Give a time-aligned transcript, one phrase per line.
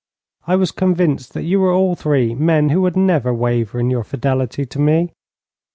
[0.47, 4.03] I was convinced that you were all three men who would never waver in your
[4.03, 5.13] fidelity to me.